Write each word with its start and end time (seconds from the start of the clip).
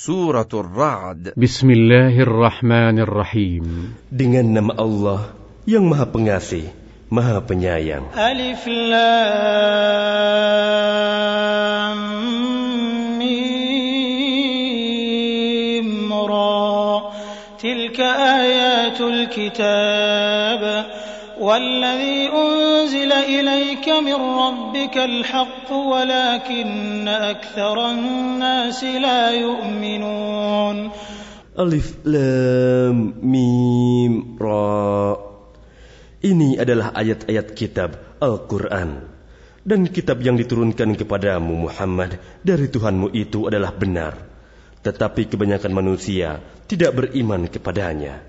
Surah 0.00 0.48
Ar-Ra'd 0.48 1.36
Bismillahirrahmanirrahim. 1.36 3.92
Dengan 4.08 4.46
nama 4.48 4.72
Allah 4.80 5.36
yang 5.68 5.92
Maha 5.92 6.08
Pengasih, 6.08 6.72
Maha 7.12 7.44
Penyayang. 7.44 8.08
Alif 8.16 8.64
Lam 8.64 8.96
Mim 13.20 14.48
Ra. 16.08 17.12
Tilka 17.60 18.08
ayatul 18.40 19.28
kitab. 19.28 20.64
والذي 21.39 22.29
أنزل 22.31 23.11
إليك 23.11 23.89
من 23.89 24.15
ربك 24.15 24.97
الحق 24.97 25.71
ولكن 25.71 27.07
أكثر 27.07 27.91
الناس 27.91 28.83
لا 28.83 29.31
يؤمنون 29.31 30.91
Alif 31.55 32.03
Lam 32.03 33.15
Mim 33.23 34.35
Ra. 34.35 35.15
Ini 36.19 36.59
adalah 36.59 36.91
ayat-ayat 36.91 37.55
kitab 37.55 38.19
Al-Quran. 38.19 39.07
Dan 39.63 39.87
kitab 39.87 40.19
yang 40.19 40.35
diturunkan 40.35 40.99
kepadamu 40.99 41.71
Muhammad 41.71 42.19
dari 42.43 42.67
Tuhanmu 42.67 43.07
itu 43.15 43.47
adalah 43.47 43.71
benar. 43.71 44.19
Tetapi 44.83 45.31
kebanyakan 45.31 45.71
manusia 45.71 46.43
tidak 46.67 46.91
beriman 46.91 47.47
kepadanya. 47.47 48.28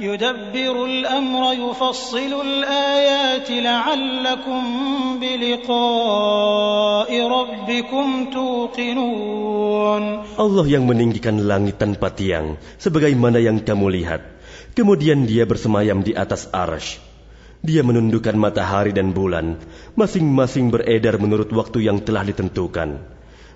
يدبر 0.00 0.84
الامر 0.84 1.42
يفصل 1.52 2.32
الايات 2.40 3.48
لعلكم 3.50 4.62
بلقاء 5.20 7.10
ربكم 7.28 8.06
توقنون 8.32 10.04
Allah 10.32 10.66
yang 10.66 10.88
meninggikan 10.88 11.44
langit 11.44 11.76
tanpa 11.76 12.08
tiang, 12.08 12.56
sebagaimana 12.80 13.36
yang 13.36 13.60
kamu 13.60 13.86
lihat. 14.00 14.22
Kemudian 14.72 15.28
dia 15.28 15.44
bersemayam 15.44 16.00
di 16.00 16.16
atas 16.16 16.48
arash. 16.48 16.96
Dia 17.60 17.84
menundukkan 17.84 18.34
matahari 18.34 18.96
dan 18.96 19.12
bulan, 19.12 19.60
masing-masing 19.94 20.72
beredar 20.72 21.20
menurut 21.20 21.52
waktu 21.52 21.84
yang 21.84 22.00
telah 22.00 22.24
ditentukan. 22.24 22.98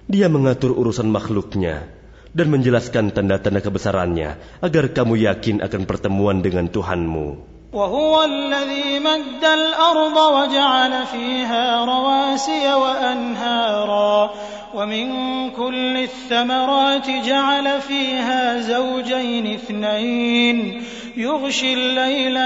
Dia 0.06 0.28
mengatur 0.30 0.76
urusan 0.76 1.10
makhluknya 1.10 1.90
Dan 2.31 2.47
menjelaskan 2.47 3.11
tanda-tanda 3.11 3.59
kebesarannya 3.59 4.39
agar 4.63 4.95
kamu 4.95 5.27
yakin 5.27 5.59
akan 5.63 5.81
pertemuan 5.87 6.39
dengan 6.39 6.71
Tuhanmu. 6.71 7.51
وهو 7.71 8.23
الذي 8.23 8.99
مد 8.99 9.43
الأرض 9.43 10.17
وجعل 10.17 11.05
فيها 11.05 11.85
رواسي 11.85 12.73
وأنهارا 12.73 14.31
ومن 14.75 15.07
كل 15.55 15.97
الثمرات 15.97 17.07
جعل 17.09 17.81
فيها 17.81 18.59
زوجين 18.59 19.53
اثنين 19.53 20.83
يغشي 21.17 21.73
الليل 21.73 22.37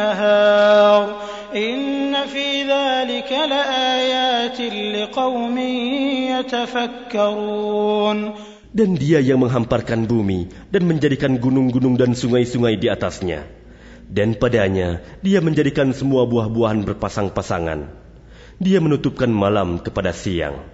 النهار 0.00 1.16
إن 1.56 2.26
في 2.26 2.62
ذلك 2.62 3.32
لآيات 3.32 4.60
لقوم 4.96 5.58
يتفكرون 6.32 8.34
Dan 8.75 8.99
dia 8.99 9.23
yang 9.23 9.39
menghamparkan 9.39 10.03
bumi 10.03 10.51
dan 10.67 10.83
menjadikan 10.83 11.39
gunung-gunung 11.39 11.95
dan 11.95 12.11
sungai-sungai 12.11 12.75
di 12.75 12.91
atasnya. 12.91 13.47
Dan 14.05 14.35
padanya 14.35 14.99
dia 15.23 15.39
menjadikan 15.39 15.95
semua 15.95 16.27
buah-buahan 16.27 16.83
berpasang-pasangan. 16.83 17.87
Dia 18.59 18.79
menutupkan 18.83 19.31
malam 19.31 19.79
kepada 19.79 20.11
siang. 20.11 20.67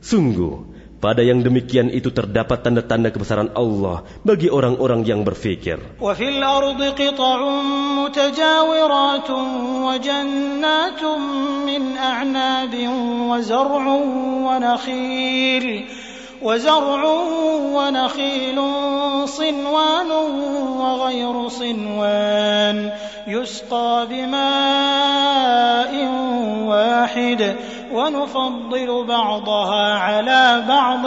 Sungguh, 0.00 0.68
pada 1.00 1.24
yang 1.24 1.40
demikian 1.40 1.88
itu 1.88 2.12
terdapat 2.12 2.60
tanda-tanda 2.60 3.08
kebesaran 3.08 3.56
Allah 3.56 4.04
bagi 4.20 4.52
orang-orang 4.52 5.00
yang 5.08 5.24
berfikir. 5.24 5.80
وفي 5.96 6.28
الأرض 6.28 6.80
قطع 6.92 7.38
متجاورات 8.04 9.30
وجنات 9.88 11.02
من 11.64 11.82
أعناب 11.96 12.74
وزرع 13.32 13.84
ونخيل 14.44 15.66
وزرع 16.45 17.01
ونخيل 17.73 18.57
صنوان 19.25 20.11
وغير 20.77 21.35
صنوان 21.49 22.77
يسقى 23.27 24.07
بماء 24.09 25.93
واحد 26.69 27.41
ونفضل 27.93 28.89
بعضها 29.07 29.85
على 29.93 30.63
بعض 30.67 31.05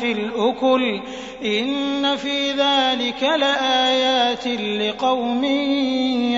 في 0.00 0.12
الأكل 0.12 1.00
إن 1.44 2.16
في 2.16 2.52
ذلك 2.56 3.20
لآيات 3.20 4.46
لقوم 4.80 5.44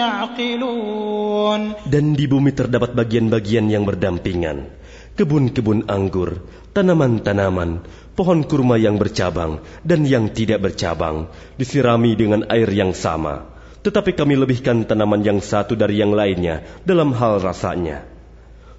يعقلون 0.03 1.61
Dan 1.87 2.19
di 2.19 2.27
bumi 2.27 2.51
terdapat 2.51 2.91
bagian-bagian 2.91 3.71
yang 3.71 3.87
berdampingan. 3.87 4.83
kebun-kebun 5.17 5.89
anggur, 5.89 6.41
tanaman-tanaman, 6.73 7.85
pohon 8.17 8.41
kurma 8.45 8.77
yang 8.81 8.97
bercabang 8.97 9.61
dan 9.85 10.05
yang 10.09 10.33
tidak 10.33 10.65
bercabang, 10.65 11.29
disirami 11.57 12.17
dengan 12.17 12.49
air 12.49 12.69
yang 12.73 12.97
sama. 12.97 13.49
Tetapi 13.83 14.15
kami 14.15 14.39
lebihkan 14.39 14.87
tanaman 14.87 15.27
yang 15.27 15.43
satu 15.43 15.75
dari 15.75 15.99
yang 15.99 16.15
lainnya 16.15 16.63
dalam 16.87 17.11
hal 17.11 17.43
rasanya. 17.43 18.07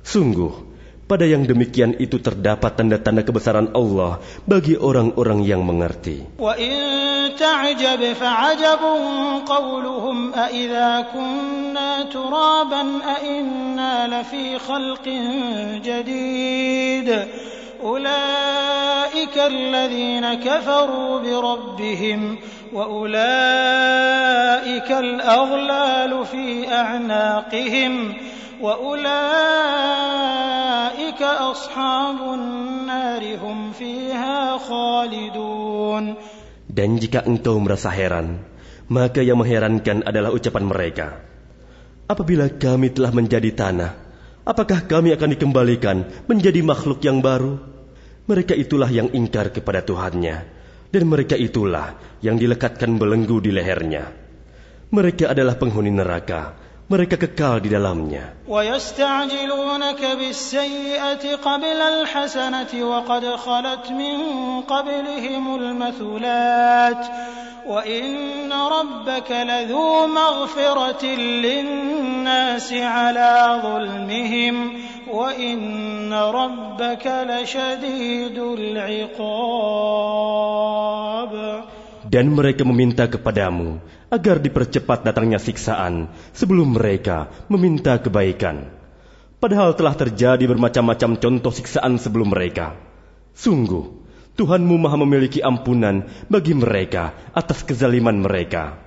Sungguh, 0.04 0.74
pada 1.04 1.28
yang 1.28 1.44
demikian 1.44 2.00
itu 2.00 2.24
terdapat 2.24 2.80
tanda-tanda 2.80 3.28
kebesaran 3.28 3.76
Allah 3.76 4.24
bagi 4.48 4.80
orang-orang 4.80 5.44
yang 5.44 5.62
mengerti. 5.68 6.24
Wa 6.40 6.56
in 6.56 7.03
تعجب 7.40 8.14
فعجب 8.14 8.80
قولهم 9.46 10.34
أإذا 10.34 11.06
كنا 11.14 12.04
ترابا 12.04 13.00
أإنا 13.18 14.22
لفي 14.22 14.60
خلق 14.60 15.08
جديد 15.84 17.28
أولئك 17.84 19.38
الذين 19.38 20.34
كفروا 20.34 21.20
بربهم 21.20 22.38
وأولئك 22.74 23.14
الأغلال 24.92 26.26
في 26.26 26.74
أعناقهم 26.74 28.14
وأولئك 28.62 29.04
أصحاب 31.22 32.34
النار 32.34 33.38
هم 33.44 33.72
فيها 33.72 34.58
خالدون 34.58 36.16
Dan 36.74 36.98
jika 36.98 37.22
engkau 37.22 37.62
merasa 37.62 37.94
heran, 37.94 38.42
maka 38.90 39.22
yang 39.22 39.38
mengherankan 39.38 40.02
adalah 40.02 40.34
ucapan 40.34 40.66
mereka. 40.66 41.22
Apabila 42.10 42.50
kami 42.50 42.90
telah 42.90 43.14
menjadi 43.14 43.54
tanah, 43.54 43.94
apakah 44.42 44.90
kami 44.90 45.14
akan 45.14 45.38
dikembalikan 45.38 45.98
menjadi 46.26 46.66
makhluk 46.66 47.06
yang 47.06 47.22
baru? 47.22 47.62
Mereka 48.26 48.58
itulah 48.58 48.90
yang 48.90 49.14
ingkar 49.14 49.54
kepada 49.54 49.86
Tuhannya, 49.86 50.38
dan 50.90 51.04
mereka 51.06 51.38
itulah 51.38 51.94
yang 52.26 52.42
dilekatkan 52.42 52.98
belenggu 52.98 53.38
di 53.38 53.54
lehernya. 53.54 54.10
Mereka 54.90 55.30
adalah 55.30 55.54
penghuni 55.62 55.94
neraka, 55.94 56.58
mereka 56.94 57.18
kekal 57.18 57.58
di 57.66 57.70
dalamnya. 57.74 58.38
ويستعجلونك 58.48 60.02
بالسيئة 60.20 61.36
قبل 61.36 61.80
الحسنة 61.82 62.72
وقد 62.84 63.26
خلت 63.36 63.92
من 63.92 64.18
قبلهم 64.62 65.56
المثلات 65.56 67.06
وإن 67.68 68.54
ربك 68.54 69.32
لذو 69.32 70.08
مغفرة 70.08 71.06
للناس 71.16 72.74
على 72.74 73.62
ظلمهم 73.64 74.84
وإن 75.12 76.14
ربك 76.14 77.08
لشديد 77.30 78.38
العقاب 78.38 79.74
Dan 82.14 82.38
mereka 82.38 82.62
meminta 82.62 83.10
kepadamu 83.10 83.82
agar 84.14 84.38
dipercepat 84.38 85.02
datangnya 85.02 85.42
siksaan 85.42 86.14
sebelum 86.30 86.78
mereka 86.78 87.34
meminta 87.50 87.98
kebaikan. 87.98 88.70
Padahal 89.42 89.74
telah 89.74 89.98
terjadi 89.98 90.46
bermacam-macam 90.46 91.18
contoh 91.18 91.50
siksaan 91.50 91.98
sebelum 91.98 92.30
mereka. 92.30 92.78
Sungguh, 93.34 94.06
Tuhanmu 94.38 94.78
maha 94.78 94.94
memiliki 95.02 95.42
ampunan 95.42 96.06
bagi 96.30 96.54
mereka 96.54 97.18
atas 97.34 97.66
kezaliman 97.66 98.22
mereka. 98.22 98.78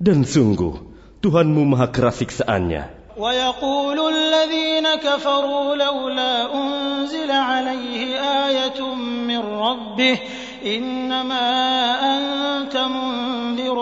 Dan 0.00 0.24
sungguh, 0.24 0.72
Tuhanmu 1.20 1.76
maha 1.76 1.92
keras 1.92 2.24
siksaannya. 2.24 3.01
ويقول 3.17 3.97
الذين 4.13 4.87
كفروا 5.01 5.75
لولا 5.75 6.33
أنزل 6.53 7.31
عليه 7.31 8.01
آية 8.45 8.79
من 9.01 9.41
ربه 9.41 10.17
إنما 10.65 11.45
أنت 12.13 12.75
منذر 12.77 13.77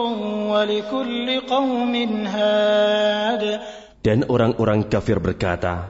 ولكل 0.56 1.28
قوم 1.52 1.94
هاد 2.26 3.44
Dan 4.06 4.22
orang-orang 4.30 4.86
kafir 4.86 5.18
berkata, 5.18 5.90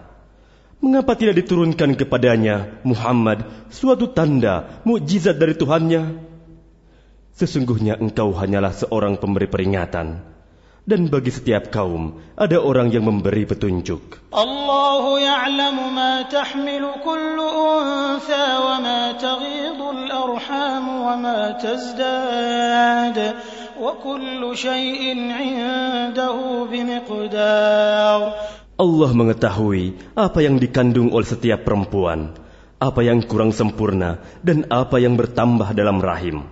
Mengapa 0.80 1.20
tidak 1.20 1.44
diturunkan 1.44 2.00
kepadanya 2.00 2.80
Muhammad 2.88 3.44
suatu 3.68 4.08
tanda 4.16 4.80
mukjizat 4.88 5.36
dari 5.36 5.52
Tuhannya? 5.52 6.24
Sesungguhnya 7.36 8.00
engkau 8.00 8.32
hanyalah 8.32 8.72
seorang 8.72 9.20
pemberi 9.20 9.52
peringatan. 9.52 10.24
dan 10.89 11.11
bagi 11.13 11.33
setiap 11.33 11.69
kaum 11.69 12.21
ada 12.37 12.61
orang 12.61 12.93
yang 12.93 13.05
memberi 13.05 13.45
petunjuk. 13.49 14.33
Allah 28.81 29.11
mengetahui 29.13 29.85
apa 30.17 30.41
yang 30.41 30.57
dikandung 30.57 31.13
oleh 31.13 31.29
setiap 31.29 31.69
perempuan, 31.69 32.33
apa 32.81 33.01
yang 33.05 33.21
kurang 33.21 33.53
sempurna 33.53 34.25
dan 34.41 34.65
apa 34.73 34.97
yang 34.97 35.21
bertambah 35.21 35.77
dalam 35.77 36.01
rahim. 36.01 36.49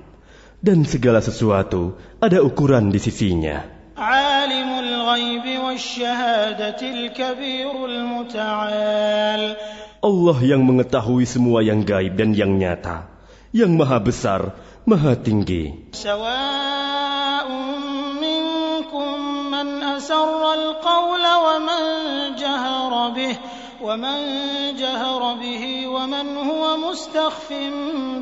Dan 0.60 0.84
segala 0.84 1.24
sesuatu 1.24 1.96
ada 2.20 2.44
ukuran 2.44 2.92
di 2.92 3.00
sisinya. 3.00 3.77
عالم 3.98 4.70
الغيب 4.78 5.58
والشهادة 5.64 6.80
الكبير 6.82 7.84
المتعال 7.84 9.56
Allah 9.98 10.38
yang 10.46 10.62
mengetahui 10.62 11.26
semua 11.26 11.58
yang 11.58 11.82
gaib 11.82 12.14
dan 12.14 12.30
yang 12.30 12.54
nyata, 12.54 13.10
yang 13.50 13.74
maha 13.74 13.98
besar, 13.98 14.54
maha 14.86 15.18
tinggi. 15.18 15.90
سواء 15.90 17.50
منكم 18.22 19.14
من 19.50 19.82
أسر 19.82 20.42
القول 20.54 21.24
ومن 21.26 21.82
جهر 22.38 22.92
به 23.10 23.34
ومن 23.82 24.18
جهر 24.78 25.22
به 25.34 25.64
ومن 25.88 26.26
هو 26.36 26.76
مستخف 26.76 27.48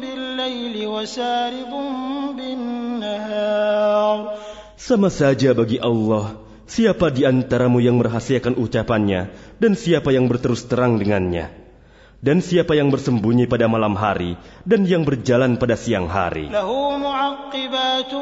بالليل 0.01 0.87
وسارب 0.87 1.73
بالنهار 2.37 4.19
Sama 4.82 5.14
saja 5.14 5.54
bagi 5.54 5.78
Allah, 5.78 6.42
siapa 6.66 7.14
di 7.14 7.28
antaramu 7.28 7.78
yang 7.84 8.02
merahasiakan 8.02 8.58
ucapannya, 8.58 9.30
dan 9.62 9.78
siapa 9.78 10.10
yang 10.10 10.26
berterus 10.26 10.66
terang 10.66 10.98
dengannya, 10.98 11.54
dan 12.24 12.42
siapa 12.42 12.74
yang 12.74 12.90
bersembunyi 12.90 13.46
pada 13.46 13.70
malam 13.70 13.94
hari, 13.94 14.40
dan 14.66 14.88
yang 14.88 15.06
berjalan 15.06 15.60
pada 15.62 15.78
siang 15.78 16.10
hari. 16.10 16.50
له 16.50 16.70
معقبات 16.98 18.14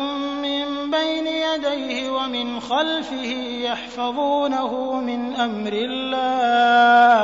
من 0.43 0.65
بين 0.91 1.27
يديه 1.27 2.09
ومن 2.09 2.47
خلفه 2.59 3.31
يحفظونه 3.69 4.71
من 4.99 5.21
أمر 5.35 5.73
الله 5.73 7.23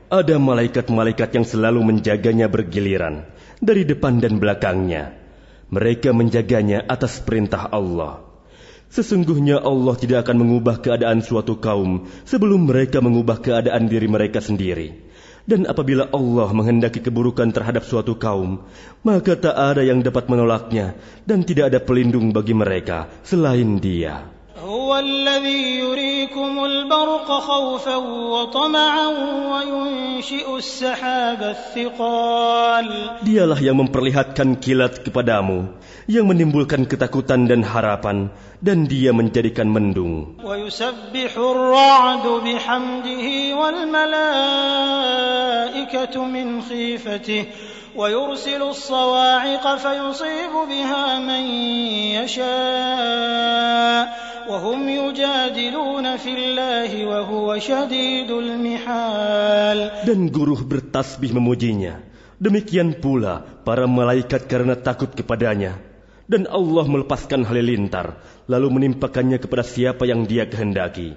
ada 0.11 0.35
malaikat-malaikat 0.35 1.39
yang 1.39 1.47
selalu 1.47 1.87
menjaganya 1.87 2.51
bergiliran, 2.51 3.23
dari 3.63 3.87
depan 3.87 4.19
dan 4.19 4.43
belakangnya. 4.43 5.15
Mereka 5.71 6.11
menjaganya 6.11 6.83
atas 6.83 7.23
perintah 7.23 7.71
Allah. 7.71 8.19
Sesungguhnya 8.91 9.63
Allah 9.63 9.95
tidak 9.95 10.27
akan 10.27 10.43
mengubah 10.43 10.83
keadaan 10.83 11.23
suatu 11.23 11.63
kaum 11.63 12.11
sebelum 12.27 12.67
mereka 12.67 12.99
mengubah 12.99 13.39
keadaan 13.39 13.87
diri 13.87 14.11
mereka 14.11 14.43
sendiri. 14.43 14.99
Dan 15.47 15.63
apabila 15.63 16.11
Allah 16.11 16.51
menghendaki 16.51 16.99
keburukan 16.99 17.47
terhadap 17.55 17.87
suatu 17.87 18.19
kaum, 18.19 18.67
maka 19.07 19.39
tak 19.39 19.55
ada 19.55 19.79
yang 19.79 20.03
dapat 20.03 20.27
menolaknya 20.27 20.99
dan 21.23 21.47
tidak 21.47 21.71
ada 21.71 21.79
pelindung 21.79 22.35
bagi 22.35 22.51
mereka 22.51 23.07
selain 23.23 23.79
Dia. 23.79 24.40
هو 24.59 24.99
الذي 24.99 25.79
يريكم 25.79 26.65
البرق 26.65 27.31
خوفا 27.31 27.95
وطمعا 27.95 29.07
وينشئ 29.47 30.57
السحاب 30.57 31.55
الثقال 31.55 32.87
Dialah 33.23 33.55
yang 33.63 33.79
memperlihatkan 33.79 34.59
kilat 34.59 35.07
kepadamu, 35.07 35.71
yang 36.11 36.27
menimbulkan 36.27 36.83
ketakutan 36.83 37.47
dan 37.47 37.63
harapan, 37.63 38.27
dan 38.59 38.91
dia 38.91 39.15
menjadikan 39.15 39.71
mendung. 39.71 40.35
ويسبح 40.43 41.31
الرعد 41.31 42.27
بحمده 42.43 43.55
والملائكة 43.55 44.11
من 46.27 46.61
خيفته 46.61 47.45
ويرسل 47.95 48.61
الصواعق 48.61 49.75
فيصيب 49.75 50.53
بها 50.69 51.19
من 51.19 51.43
يشاء 52.19 54.30
وهم 54.50 54.80
يجادلون 54.88 56.06
في 56.16 56.32
الله 56.34 56.90
وهو 57.06 57.58
شديد 57.58 58.30
المحال 58.30 59.78
Dan 60.06 60.30
guruh 60.30 60.62
bertasbih 60.62 61.34
memujinya. 61.34 61.98
Demikian 62.36 63.00
pula 63.00 63.40
para 63.64 63.88
malaikat 63.88 64.44
karena 64.46 64.76
takut 64.76 65.10
kepadanya. 65.10 65.80
Dan 66.26 66.50
Allah 66.50 66.84
melepaskan 66.90 67.46
halilintar, 67.46 68.18
lalu 68.50 68.66
menimpakannya 68.74 69.38
kepada 69.38 69.62
siapa 69.62 70.10
yang 70.10 70.26
dia 70.26 70.42
kehendaki. 70.50 71.14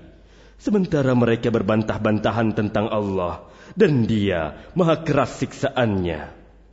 Sementara 0.61 1.17
mereka 1.17 1.49
berbantah-bantahan 1.49 2.53
tentang 2.53 2.93
Allah, 2.93 3.49
dan 3.73 4.05
dia 4.05 4.69
maha 4.77 5.01
keras 5.01 5.41
siksaannya. 5.41 6.29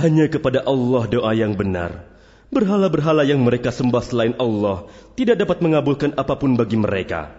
Hanya 0.00 0.32
kepada 0.32 0.64
Allah 0.64 1.04
doa 1.12 1.28
yang 1.36 1.52
benar. 1.52 2.08
Berhala-berhala 2.48 3.20
yang 3.28 3.44
mereka 3.44 3.68
sembah 3.68 4.00
selain 4.00 4.32
Allah 4.40 4.88
tidak 5.12 5.44
dapat 5.44 5.60
mengabulkan 5.60 6.16
apa 6.16 6.40
pun 6.40 6.56
bagi 6.56 6.80
mereka. 6.80 7.36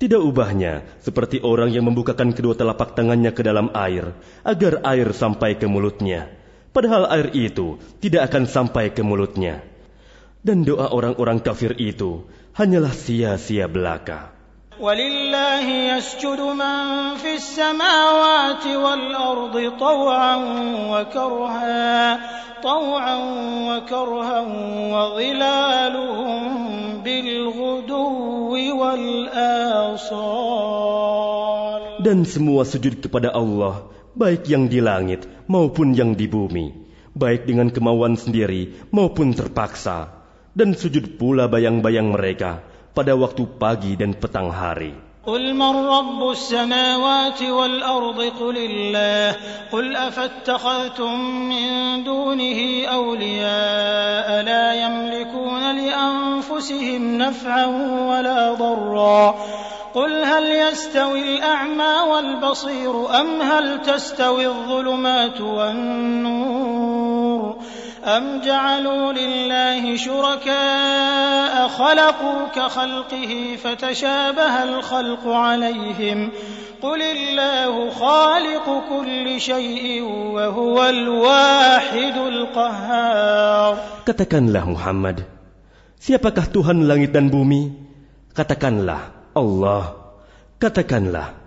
Tidak 0.00 0.16
ubahnya 0.16 0.88
seperti 1.04 1.44
orang 1.44 1.68
yang 1.68 1.84
membukakan 1.84 2.32
kedua 2.32 2.56
telapak 2.56 2.96
tangannya 2.96 3.28
ke 3.36 3.44
dalam 3.44 3.68
air 3.76 4.16
agar 4.40 4.80
air 4.88 5.12
sampai 5.12 5.60
ke 5.60 5.68
mulutnya. 5.68 6.32
Padahal 6.72 7.12
air 7.12 7.28
itu 7.36 7.76
tidak 8.00 8.32
akan 8.32 8.48
sampai 8.48 8.88
ke 8.96 9.04
mulutnya. 9.04 9.60
Dan 10.40 10.64
doa 10.64 10.88
orang-orang 10.88 11.44
kafir 11.44 11.76
itu 11.76 12.24
hanyalah 12.56 12.96
sia-sia 12.96 13.68
belaka. 13.68 14.37
ولله 14.79 15.95
يسجد 15.95 16.39
من 16.41 17.15
في 17.21 17.35
السماوات 17.37 18.65
والأرض 18.67 19.55
طوعا 19.79 20.35
وكرها 20.89 22.19
طوعا 22.63 23.17
وكرها 23.69 24.39
وظلالهم 24.93 26.43
بالغدو 27.05 28.51
والآصال 28.81 30.23
Dan 32.03 32.27
semua 32.27 32.67
sujud 32.67 32.99
kepada 32.99 33.31
Allah, 33.31 33.87
baik 34.17 34.49
yang 34.49 34.67
di 34.67 34.83
langit 34.83 35.23
maupun 35.47 35.95
yang 35.95 36.19
di 36.19 36.27
bumi, 36.27 36.75
baik 37.15 37.47
dengan 37.47 37.71
kemauan 37.71 38.19
sendiri 38.19 38.75
maupun 38.91 39.31
terpaksa, 39.31 40.11
dan 40.51 40.75
sujud 40.75 41.15
pula 41.15 41.47
bayang-bayang 41.47 42.11
mereka 42.11 42.66
pada 42.98 43.14
waktu 43.14 43.46
pagi 43.62 43.94
dan 43.94 44.10
petang 44.18 44.50
hari. 44.50 45.06
قل 45.28 45.54
من 45.54 45.76
رب 45.86 46.30
السماوات 46.30 47.42
والأرض 47.42 48.20
قل 48.40 48.56
الله 48.56 49.36
قل 49.72 49.96
أفاتخذتم 49.96 51.20
من 51.52 51.68
دونه 52.04 52.86
أولياء 52.88 54.42
لا 54.42 54.66
يملكون 54.74 55.76
لأنفسهم 55.76 57.18
نفعا 57.18 57.66
ولا 58.08 58.52
ضرا 58.52 59.34
قل 59.94 60.24
هل 60.24 60.44
يستوي 60.48 61.20
الأعمى 61.20 61.94
والبصير 62.10 63.20
أم 63.20 63.42
هل 63.42 63.82
تستوي 63.82 64.46
الظلمات 64.46 65.40
والنور 65.40 67.08
أم 68.04 68.40
جعلوا 68.40 69.12
لله 69.12 69.96
شركاء 69.96 71.68
خلقوا 71.68 72.40
كخلقه 72.54 73.32
فتشابه 73.64 74.54
الخلق 74.62 75.24
عليهم 75.26 76.30
قل 76.82 77.00
الله 77.02 77.90
خالق 77.90 78.66
كل 78.90 79.40
شيء 79.40 80.02
وهو 80.34 80.76
الواحد 80.88 82.16
القهار 82.16 83.72
Katakanlah 84.08 84.64
Muhammad, 84.64 85.28
siapakah 86.00 86.48
Tuhan 86.48 86.88
langit 86.88 87.12
dan 87.12 87.28
bumi? 87.28 87.76
Katakanlah, 88.32 89.30
Allah. 89.36 90.16
Katakanlah, 90.56 91.37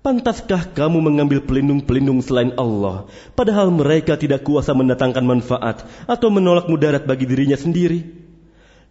pantaskah 0.00 0.72
kamu 0.72 1.04
mengambil 1.04 1.44
pelindung-pelindung 1.44 2.24
selain 2.24 2.56
Allah, 2.56 3.04
padahal 3.36 3.68
mereka 3.68 4.16
tidak 4.16 4.48
kuasa 4.48 4.72
mendatangkan 4.72 5.24
manfaat 5.24 5.84
atau 6.08 6.28
menolak 6.32 6.66
mudarat 6.72 7.04
bagi 7.04 7.28
dirinya 7.28 7.56
sendiri? 7.56 8.08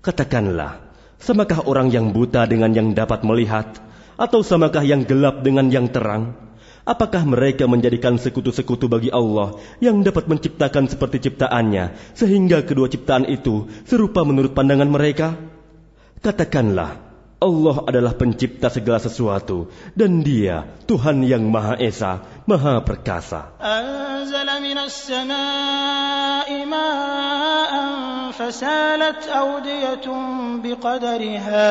Katakanlah, 0.05 0.85
samakah 1.17 1.65
orang 1.65 1.89
yang 1.89 2.13
buta 2.13 2.45
dengan 2.45 2.71
yang 2.71 2.93
dapat 2.93 3.25
melihat, 3.25 3.81
atau 4.21 4.45
samakah 4.45 4.85
yang 4.85 5.01
gelap 5.03 5.41
dengan 5.41 5.73
yang 5.73 5.89
terang? 5.89 6.37
Apakah 6.85 7.21
mereka 7.21 7.69
menjadikan 7.69 8.17
sekutu-sekutu 8.17 8.89
bagi 8.89 9.13
Allah 9.13 9.61
yang 9.77 10.01
dapat 10.01 10.25
menciptakan 10.25 10.89
seperti 10.89 11.29
ciptaannya, 11.29 12.17
sehingga 12.17 12.65
kedua 12.65 12.89
ciptaan 12.89 13.29
itu 13.29 13.69
serupa 13.85 14.25
menurut 14.25 14.57
pandangan 14.57 14.89
mereka? 14.89 15.37
Katakanlah, 16.19 17.08
Allah 17.44 17.76
adalah 17.84 18.16
pencipta 18.16 18.72
segala 18.72 18.96
sesuatu, 18.96 19.68
dan 19.92 20.24
Dia 20.24 20.64
Tuhan 20.88 21.20
yang 21.28 21.44
Maha 21.52 21.76
Esa, 21.76 22.24
Maha 22.48 22.80
Perkasa. 22.80 23.60
أنزل 23.60 24.48
من 24.62 24.78
السماء 24.78 26.48
ماء 26.64 27.72
فسالت 28.32 29.28
أودية 29.28 30.06
بقدرها 30.64 31.66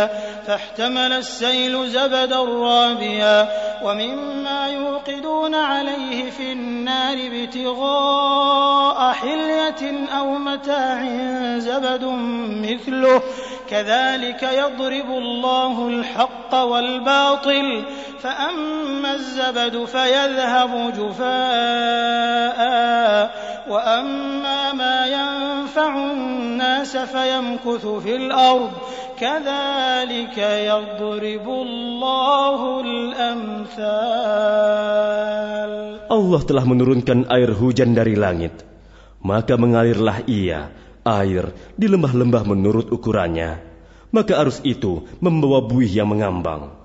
فاحتمل 0.46 1.12
السيل 1.13 1.89
زبدا 1.89 2.41
رابيا 2.43 3.38
ومما 3.84 4.67
يوقدون 4.67 5.55
عليه 5.55 6.32
في 6.32 6.51
النار 6.51 7.17
ابتغاء 7.17 9.12
حلية 9.13 9.84
أو 10.17 10.27
متاع 10.38 11.00
زبد 11.58 12.03
مثله 12.63 13.22
كذلك 13.70 14.42
يضرب 14.42 15.10
الله 15.10 15.88
الحق 15.88 16.54
والباطل 16.54 17.84
فأما 18.20 19.14
الزبد 19.14 19.84
فيذهب 19.84 20.72
جفاء 20.98 22.60
وأما 23.68 24.72
ما 24.72 25.06
ينفع 25.06 25.92
الناس 26.12 26.96
فيمكث 26.96 27.87
في 27.87 28.16
الأرض. 28.16 28.72
كذلك 29.18 30.38
يضرب 30.38 31.46
الله 31.48 32.80
الأمثال. 32.80 34.08
Allah 36.08 36.40
telah 36.48 36.64
menurunkan 36.64 37.28
air 37.28 37.52
hujan 37.52 37.92
dari 37.92 38.16
langit, 38.16 38.64
maka 39.20 39.60
mengalirlah 39.60 40.25
ia, 40.25 40.72
air, 41.09 41.57
di 41.75 41.88
lembah-lembah 41.88 42.45
menurut 42.45 42.93
ukurannya. 42.93 43.65
Maka 44.12 44.41
arus 44.45 44.61
itu 44.65 45.09
membawa 45.25 45.65
buih 45.65 45.88
yang 45.88 46.12
mengambang. 46.12 46.77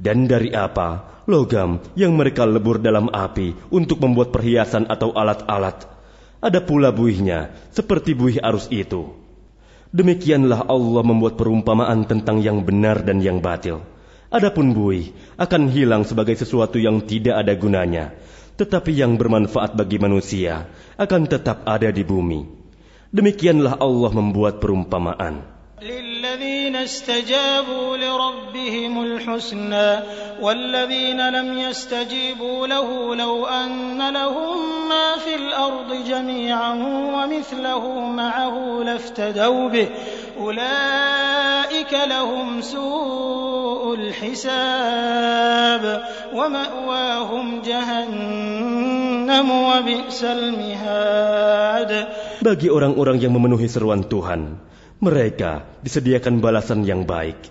Dan 0.00 0.24
dari 0.24 0.52
apa? 0.56 1.20
Logam 1.28 1.84
yang 1.92 2.16
mereka 2.16 2.48
lebur 2.48 2.80
dalam 2.80 3.12
api 3.12 3.52
untuk 3.68 4.00
membuat 4.00 4.32
perhiasan 4.32 4.88
atau 4.88 5.12
alat-alat. 5.12 5.84
Ada 6.40 6.64
pula 6.64 6.88
buihnya, 6.88 7.52
seperti 7.76 8.16
buih 8.16 8.40
arus 8.40 8.72
itu. 8.72 9.12
Demikianlah 9.92 10.64
Allah 10.70 11.02
membuat 11.04 11.36
perumpamaan 11.36 12.08
tentang 12.08 12.40
yang 12.40 12.64
benar 12.64 13.04
dan 13.04 13.20
yang 13.20 13.44
batil. 13.44 13.84
Adapun 14.30 14.70
buih 14.70 15.10
akan 15.36 15.68
hilang 15.74 16.06
sebagai 16.06 16.38
sesuatu 16.38 16.78
yang 16.78 17.02
tidak 17.02 17.42
ada 17.42 17.52
gunanya, 17.58 18.14
tetapi 18.54 18.94
yang 18.94 19.18
bermanfaat 19.18 19.74
bagi 19.74 19.98
manusia 19.98 20.70
akan 20.94 21.26
tetap 21.26 21.66
ada 21.66 21.90
di 21.90 22.06
bumi. 22.06 22.59
Demikianlah 23.10 23.82
Allah 23.82 24.10
membuat 24.14 24.62
perumpamaan. 24.62 25.60
للذين 25.80 26.76
استجابوا 26.76 27.96
لربهم 27.96 29.02
الحسنى 29.02 29.90
والذين 30.40 31.20
لم 31.30 31.58
يستجيبوا 31.58 32.66
له 32.66 33.14
لو 33.14 33.46
أن 33.46 34.12
لهم 34.12 34.58
ما 34.88 35.16
في 35.16 35.34
الأرض 35.34 36.04
جميعا 36.04 36.72
ومثله 37.16 38.00
معه 38.00 38.82
لافتدوا 38.84 39.68
به 39.68 39.88
أولئك 40.39 41.93
لهم 41.93 42.61
سوء 42.61 43.83
الحساب 43.95 45.83
ومأواهم 46.35 47.45
جهنم 47.61 49.47
وبئس 49.51 50.21
المهاد 50.23 51.91
Bagi 52.45 52.69
orang-orang 52.69 53.17
yang 53.17 53.33
memenuhi 53.33 53.65
seruan 53.65 54.05
Tuhan, 54.05 54.61
mereka 55.01 55.65
disediakan 55.81 56.45
balasan 56.45 56.85
yang 56.85 57.09
baik. 57.09 57.41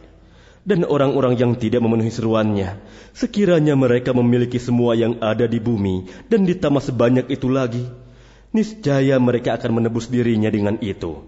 Dan 0.64 0.86
orang-orang 0.88 1.36
yang 1.36 1.58
tidak 1.60 1.84
memenuhi 1.84 2.08
seruannya, 2.08 2.80
sekiranya 3.12 3.76
mereka 3.76 4.16
memiliki 4.16 4.56
semua 4.56 4.96
yang 4.96 5.20
ada 5.20 5.44
di 5.44 5.60
bumi 5.60 6.08
dan 6.32 6.48
ditambah 6.48 6.80
sebanyak 6.80 7.28
itu 7.28 7.52
lagi, 7.52 7.84
niscaya 8.54 9.20
mereka 9.20 9.60
akan 9.60 9.82
menebus 9.82 10.08
dirinya 10.08 10.48
dengan 10.48 10.80
itu. 10.80 11.20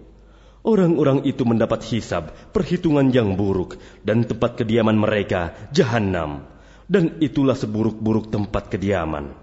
Orang-orang 0.62 1.26
itu 1.26 1.42
mendapat 1.42 1.82
hisab, 1.90 2.30
perhitungan 2.54 3.10
yang 3.10 3.34
buruk, 3.34 3.82
dan 4.06 4.22
tempat 4.22 4.62
kediaman 4.62 4.94
mereka, 4.94 5.58
jahanam. 5.74 6.46
Dan 6.86 7.18
itulah 7.18 7.58
seburuk-buruk 7.58 8.30
tempat 8.30 8.70
kediaman. 8.70 9.42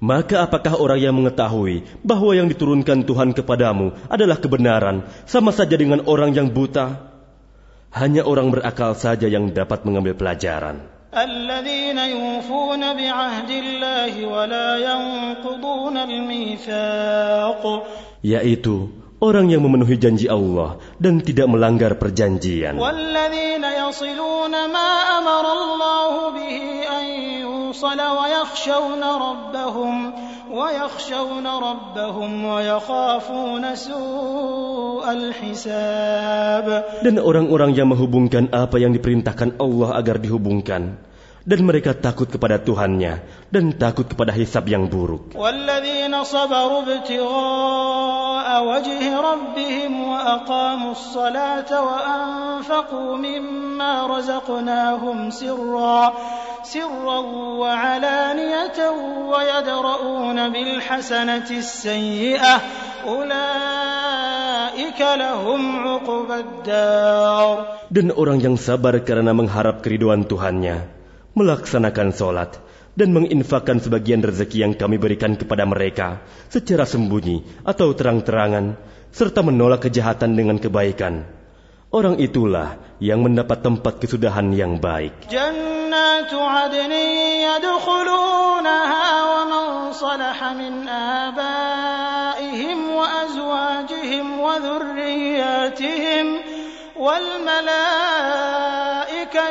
Maka 0.00 0.36
apakah 0.44 0.74
orang 0.76 1.00
yang 1.00 1.16
mengetahui 1.16 2.04
bahwa 2.04 2.30
yang 2.36 2.48
diturunkan 2.52 3.08
Tuhan 3.08 3.32
kepadamu 3.32 3.96
adalah 4.12 4.36
kebenaran, 4.36 5.08
sama 5.24 5.56
saja 5.56 5.72
dengan 5.72 6.04
orang 6.04 6.36
yang 6.36 6.52
buta? 6.52 7.09
Hanya 7.95 8.27
orang 8.27 8.51
berakal 8.51 8.91
saja 8.91 9.31
yang 9.31 9.55
dapat 9.55 9.87
mengambil 9.87 10.19
pelajaran. 10.19 10.95
الذين 11.15 11.95
يوفون 11.95 12.83
بعهد 12.93 13.49
الله 13.49 14.13
ولا 14.27 14.69
ينقضون 14.83 15.95
الميثاق 15.97 17.63
Yaitu 18.25 18.89
orang 19.23 19.47
yang 19.47 19.63
memenuhi 19.63 19.95
janji 19.95 20.27
Allah 20.27 20.75
dan 20.99 21.23
tidak 21.23 21.47
melanggar 21.47 21.95
perjanjian. 21.95 22.75
والذين 22.75 23.63
يصلون 23.63 24.53
ما 24.75 24.89
أمر 25.23 25.45
الله 25.55 26.13
به 26.35 26.57
يوصل 27.70 28.00
ويخشون 28.02 29.02
ربهم 29.02 29.94
ويخشون 30.50 31.46
ربهم 31.46 32.30
ويخافون 32.44 33.64
سوء 33.74 35.04
الحساب 35.06 36.66
Dan 37.06 37.22
orang-orang 37.22 37.70
yang 37.78 37.94
menghubungkan 37.94 38.50
apa 38.50 38.74
yang 38.82 38.90
diperintahkan 38.90 39.62
Allah 39.62 40.02
agar 40.02 40.18
dihubungkan. 40.18 40.98
dan 41.48 41.60
mereka 41.64 41.96
takut 41.96 42.28
kepada 42.28 42.60
Tuhannya 42.60 43.24
dan 43.48 43.64
takut 43.76 44.04
kepada 44.04 44.32
hisab 44.36 44.68
yang 44.68 44.88
buruk. 44.92 45.32
Dan 67.90 68.06
orang 68.14 68.38
yang 68.44 68.56
sabar 68.60 68.94
karena 69.02 69.32
mengharap 69.32 69.80
keriduan 69.80 70.28
Tuhannya, 70.28 70.99
melaksanakan 71.39 72.09
sholat, 72.15 72.57
dan 72.95 73.11
menginfakkan 73.11 73.83
sebagian 73.83 74.23
rezeki 74.23 74.63
yang 74.63 74.73
kami 74.73 74.95
berikan 74.95 75.35
kepada 75.35 75.67
mereka 75.67 76.23
secara 76.47 76.87
sembunyi 76.87 77.43
atau 77.67 77.91
terang-terangan, 77.91 78.79
serta 79.11 79.43
menolak 79.43 79.83
kejahatan 79.87 80.35
dengan 80.35 80.55
kebaikan. 80.59 81.27
Orang 81.91 82.19
itulah 82.19 82.75
yang 82.99 83.23
mendapat 83.23 83.63
tempat 83.63 83.99
kesudahan 84.03 84.51
yang 84.55 84.79
baik. 84.79 85.27
جنات 85.31 86.33
عدن 86.33 86.91
يدخلونها 87.47 89.07
ومن 89.23 89.93
صلح 89.93 90.37
من 90.59 90.73
آبائهم 91.23 92.79
وأزواجهم 92.91 94.25
وذرياتهم 94.39 96.27
والملائكة 96.95 98.78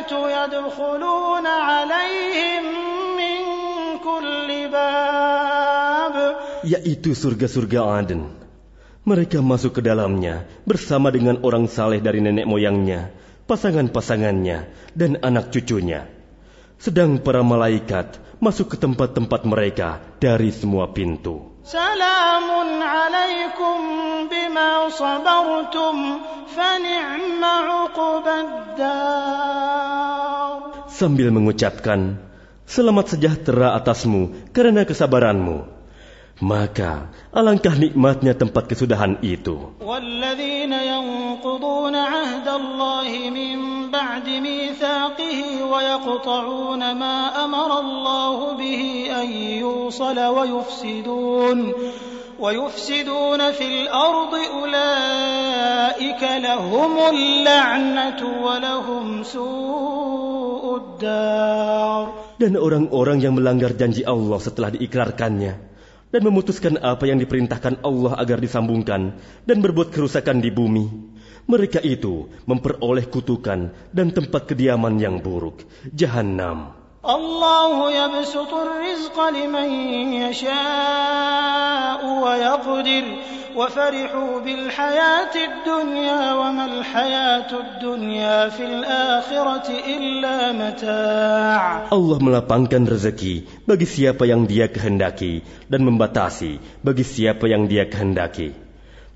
يدخلون 0.09 1.47
عليهم 1.47 2.65
من 3.21 3.41
كل 4.01 4.49
باب 4.73 6.17
Yaitu 6.65 7.13
surga-surga 7.13 8.01
Aden. 8.01 8.33
Mereka 9.05 9.45
masuk 9.45 9.79
ke 9.79 9.83
dalamnya 9.85 10.49
bersama 10.65 11.13
dengan 11.13 11.45
orang 11.45 11.69
saleh 11.69 12.01
dari 12.01 12.25
nenek 12.25 12.49
moyangnya, 12.49 13.13
pasangan-pasangannya, 13.45 14.73
dan 14.97 15.21
anak 15.21 15.53
cucunya. 15.53 16.09
Sedang 16.81 17.21
para 17.21 17.45
malaikat 17.45 18.17
masuk 18.41 18.73
ke 18.73 18.77
tempat-tempat 18.81 19.45
mereka 19.45 20.01
dari 20.17 20.49
semua 20.49 20.89
pintu. 20.97 21.48
سلام 21.65 22.49
عليكم 22.83 23.79
بما 24.29 24.89
صبرتم 24.89 25.97
فنعم 26.57 27.43
عقبى 27.45 28.37
الدار 28.47 30.05
Sambil 30.95 31.35
mengucapkan, 31.35 32.23
Selamat 32.65 33.13
sejahtera 33.13 33.77
atasmu 33.77 34.49
karena 34.57 34.89
kesabaranmu. 34.89 35.69
Maka 36.41 37.13
alangkah 37.31 37.77
nikmatnya 37.77 38.35
tempat 38.35 38.67
kesudahan 38.67 39.21
itu. 39.23 39.75
والذين 39.85 40.73
ينقضون 40.73 41.95
عهد 41.95 42.49
الله 42.49 43.11
من 43.31 43.68
بعد 43.99 44.27
ميثاقه 44.29 45.39
ويقطعون 45.73 46.83
ما 46.93 47.45
أمر 47.45 47.71
الله 47.81 48.39
به 48.53 48.83
أن 49.21 49.29
يوصل 49.63 50.19
ويفسدون 50.19 51.59
ويفسدون 52.41 53.41
في 53.53 53.67
الأرض 53.67 54.33
أولئك 54.35 56.23
لهم 56.23 56.93
اللعنة 57.15 58.21
ولهم 58.47 59.07
سوء 59.23 60.65
الدار 60.77 62.05
Dan 62.35 62.59
orang-orang 62.59 63.23
yang 63.23 63.39
melanggar 63.39 63.79
janji 63.79 64.03
Allah 64.03 64.43
setelah 64.43 64.75
diikrarkannya 64.75 65.53
dan 66.11 66.23
memutuskan 66.23 66.79
apa 66.83 67.07
yang 67.07 67.23
diperintahkan 67.23 67.83
Allah 67.83 68.19
agar 68.19 68.43
disambungkan 68.43 69.19
dan 69.47 69.57
berbuat 69.63 69.95
kerusakan 69.95 70.43
di 70.43 70.51
bumi. 70.51 71.08
mereka 71.50 71.82
itu 71.82 72.30
memperoleh 72.46 73.10
kutukan 73.10 73.74
dan 73.90 74.08
tempat 74.14 74.46
kediaman 74.46 75.02
yang 75.02 75.18
buruk, 75.18 75.66
jahanam. 75.90 76.78
Allah 77.00 77.90
Allah 91.90 92.20
melapangkan 92.22 92.84
rezeki 92.86 93.66
bagi 93.66 93.88
siapa 93.90 94.30
yang 94.30 94.46
dia 94.46 94.70
kehendaki 94.70 95.42
dan 95.66 95.82
membatasi 95.82 96.62
bagi 96.86 97.02
siapa 97.02 97.50
yang 97.50 97.66
dia 97.66 97.90
kehendaki. 97.90 98.69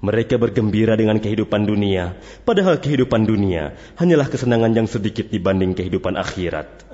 Mereka 0.03 0.35
bergembira 0.35 0.99
dengan 0.99 1.15
kehidupan 1.15 1.63
dunia, 1.63 2.11
padahal 2.43 2.75
kehidupan 2.83 3.23
dunia 3.23 3.71
hanyalah 3.95 4.27
kesenangan 4.27 4.75
yang 4.75 4.83
sedikit 4.83 5.31
dibanding 5.31 5.71
kehidupan 5.71 6.19
akhirat. 6.19 6.91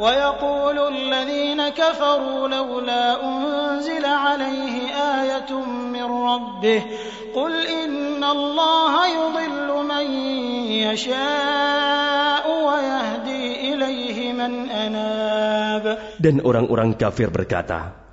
Dan 16.21 16.35
orang-orang 16.45 16.89
kafir 16.93 17.33
berkata, 17.33 18.08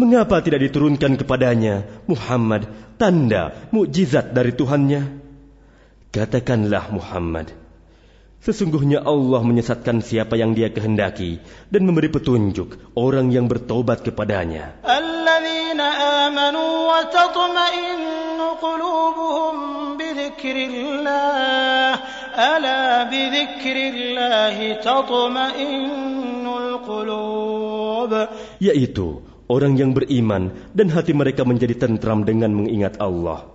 Mengapa 0.00 0.40
tidak 0.40 0.64
diturunkan 0.64 1.20
kepadanya 1.20 1.84
Muhammad 2.08 2.64
tanda 2.96 3.68
mukjizat 3.68 4.32
dari 4.32 4.56
Tuhannya? 4.56 5.20
Katakanlah 6.08 6.88
Muhammad, 6.88 7.52
sesungguhnya 8.40 9.04
Allah 9.04 9.44
menyesatkan 9.44 10.00
siapa 10.00 10.40
yang 10.40 10.56
Dia 10.56 10.72
kehendaki 10.72 11.44
dan 11.68 11.84
memberi 11.84 12.08
petunjuk 12.08 12.96
orang 12.96 13.28
yang 13.28 13.44
bertobat 13.44 14.00
kepadanya. 14.00 14.80
Yaitu 28.64 29.29
orang 29.50 29.74
yang 29.74 29.90
beriman 29.90 30.54
dan 30.70 30.94
hati 30.94 31.10
mereka 31.10 31.42
menjadi 31.42 31.74
tentram 31.74 32.22
dengan 32.22 32.54
mengingat 32.54 33.02
Allah. 33.02 33.50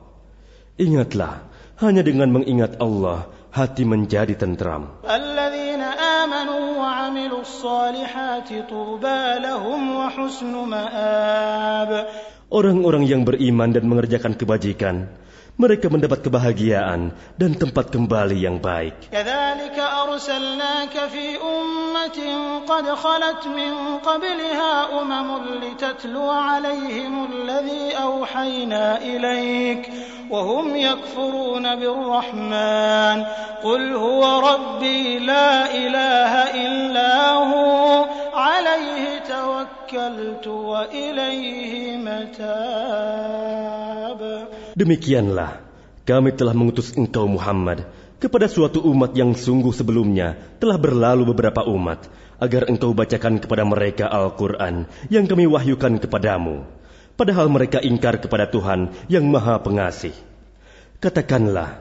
Ingatlah, 0.76 1.48
hanya 1.80 2.04
dengan 2.04 2.36
mengingat 2.36 2.76
Allah 2.84 3.32
hati 3.56 3.88
menjadi 3.88 4.36
tentram. 4.36 5.00
Orang-orang 12.46 13.04
yang 13.08 13.22
beriman 13.24 13.70
dan 13.72 13.84
mengerjakan 13.88 14.34
kebajikan, 14.36 15.08
mereka 15.56 15.88
mendapat 15.88 16.20
kebahagiaan 16.20 17.16
dan 17.40 17.52
tempat 17.56 17.92
kembali 17.92 18.38
yang 18.44 18.60
baik. 18.60 19.12
قد 22.66 22.90
خلت 22.90 23.48
من 23.48 23.98
قبلها 23.98 25.02
أمم 25.02 25.30
لتتلو 25.64 26.30
عليهم 26.30 27.32
الذي 27.32 27.98
أوحينا 28.04 28.98
إليك 28.98 29.90
وهم 30.30 30.76
يكفرون 30.76 31.76
بالرحمن 31.76 33.26
قل 33.64 33.94
هو 33.96 34.40
ربي 34.40 35.20
لا 35.20 35.76
إله 35.76 36.34
إلا 36.66 37.32
هو 37.32 38.06
عليه 38.34 39.20
توكلت 39.20 40.48
وإليه 40.48 41.98
متاب 41.98 43.46
Demikianlah, 44.76 45.64
kami 46.04 46.36
telah 46.36 46.52
mengutus 46.52 46.92
engkau 47.00 47.26
Muhammad 47.32 47.88
kepada 48.20 48.52
suatu 48.52 48.84
umat 48.84 49.16
yang 49.16 49.32
sungguh 49.32 49.72
sebelumnya 49.72 50.36
telah 50.60 50.76
berlalu 50.76 51.32
beberapa 51.32 51.64
umat, 51.64 52.12
agar 52.44 52.68
engkau 52.68 52.92
bacakan 52.92 53.40
kepada 53.40 53.64
mereka 53.64 54.12
Al-Quran 54.12 54.92
yang 55.08 55.26
kami 55.32 55.48
wahyukan 55.48 55.96
kepadamu. 56.04 56.68
Padahal 57.16 57.48
mereka 57.48 57.80
ingkar 57.80 58.20
kepada 58.20 58.52
Tuhan 58.52 58.92
yang 59.08 59.24
maha 59.32 59.56
pengasih. 59.64 60.12
Katakanlah, 61.00 61.80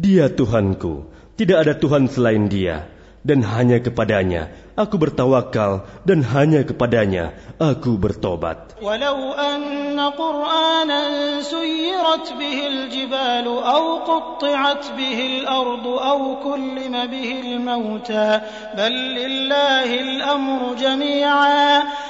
dia 0.00 0.32
Tuhanku, 0.32 1.12
tidak 1.36 1.68
ada 1.68 1.74
Tuhan 1.76 2.08
selain 2.08 2.48
dia, 2.48 2.88
dan 3.20 3.44
hanya 3.44 3.78
kepadanya. 3.84 4.48
Aku 4.80 4.96
bertawakal 4.96 5.84
dan 6.08 6.24
hanya 6.24 6.64
kepadanya. 6.64 7.36
Aku 7.60 8.00
bertobat. 8.00 8.80
Walau 8.80 9.36
anna 9.36 10.08
qur'anan 10.16 11.44
suyirat 11.44 12.32
bihi 12.40 12.88
aljibal 12.88 13.60
aw 13.60 13.84
qutti'at 14.08 14.96
bihi 14.96 15.44
alard 15.44 15.84
aw 15.84 16.40
kullima 16.40 17.04
bihi 17.12 17.60
almauta 17.60 18.40
bal 18.72 18.94
lillahi 18.94 19.96
alamru 20.00 20.72
jami'a. 20.80 22.09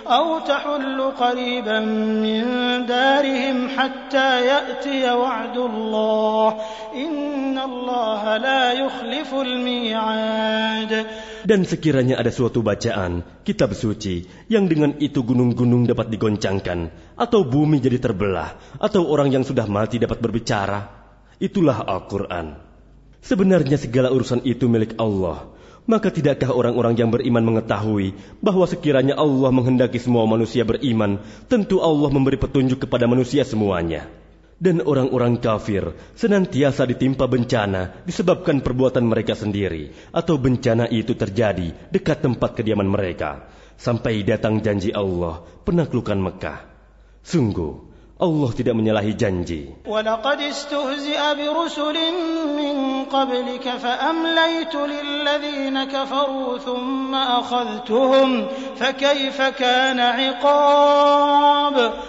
أو 0.10 0.38
تحل 0.38 0.98
قريبا 1.18 1.80
من 2.22 2.42
دارهم 2.86 3.58
حتى 3.68 4.30
يأتي 4.46 5.02
وعد 5.10 5.56
الله 5.56 6.48
إن 6.94 7.58
الله 7.58 8.22
لا 8.36 8.72
يخلف 8.72 9.30
الميعاد 9.34 10.92
Dan 11.46 11.62
sekiranya 11.62 12.18
ada 12.18 12.34
suatu 12.34 12.58
bacaan, 12.58 13.22
kitab 13.46 13.70
suci, 13.70 14.26
yang 14.50 14.66
dengan 14.66 14.98
itu 14.98 15.22
gunung-gunung 15.22 15.86
dapat 15.86 16.10
digoncangkan, 16.10 16.90
atau 17.14 17.46
bumi 17.46 17.78
jadi 17.78 18.02
terbelah, 18.02 18.58
atau 18.82 19.06
orang 19.06 19.30
yang 19.30 19.46
sudah 19.46 19.70
mati 19.70 20.02
dapat 20.02 20.18
berbicara, 20.18 20.90
itulah 21.38 21.86
Al-Quran. 21.86 22.58
Sebenarnya 23.22 23.78
segala 23.78 24.10
urusan 24.10 24.42
itu 24.42 24.66
milik 24.66 24.98
Allah, 24.98 25.46
maka 25.89 26.13
tidakkah 26.13 26.53
orang-orang 26.53 26.93
yang 26.93 27.09
beriman 27.09 27.41
mengetahui 27.41 28.13
bahwa 28.39 28.65
sekiranya 28.69 29.17
Allah 29.17 29.49
menghendaki 29.49 29.97
semua 29.97 30.29
manusia 30.29 30.61
beriman, 30.61 31.19
tentu 31.49 31.81
Allah 31.81 32.09
memberi 32.13 32.37
petunjuk 32.37 32.85
kepada 32.85 33.09
manusia 33.09 33.41
semuanya. 33.41 34.05
Dan 34.61 34.85
orang-orang 34.85 35.41
kafir 35.41 35.97
senantiasa 36.13 36.85
ditimpa 36.85 37.25
bencana 37.25 38.05
disebabkan 38.05 38.61
perbuatan 38.61 39.09
mereka 39.09 39.33
sendiri, 39.33 39.89
atau 40.13 40.37
bencana 40.37 40.85
itu 40.85 41.17
terjadi 41.17 41.73
dekat 41.89 42.21
tempat 42.21 42.61
kediaman 42.61 42.85
mereka, 42.85 43.49
sampai 43.81 44.21
datang 44.21 44.61
janji 44.61 44.93
Allah 44.93 45.41
penaklukan 45.65 46.21
Mekah. 46.21 46.61
Sungguh, 47.25 47.90
Allah 48.21 48.51
tidak 48.53 48.77
menyalahi 48.77 49.17
janji. 49.17 49.73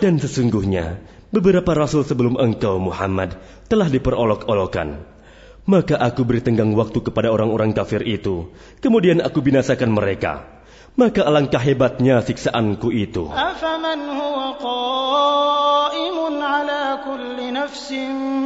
Dan 0.04 0.14
sesungguhnya, 0.20 0.84
beberapa 1.32 1.70
rasul 1.72 2.04
sebelum 2.04 2.36
engkau 2.36 2.76
Muhammad 2.76 3.40
telah 3.72 3.88
diperolok-olokan. 3.88 5.08
Maka 5.64 5.96
aku 5.96 6.28
beri 6.28 6.44
tenggang 6.44 6.76
waktu 6.76 7.00
kepada 7.00 7.32
orang-orang 7.32 7.72
kafir 7.72 8.04
itu, 8.04 8.52
kemudian 8.84 9.24
aku 9.24 9.40
binasakan 9.40 9.96
mereka. 9.96 10.60
Maka 10.92 11.24
alangkah 11.24 11.62
hebatnya 11.62 12.20
siksaanku 12.20 12.92
itu. 12.92 13.32
نفس 17.72 17.92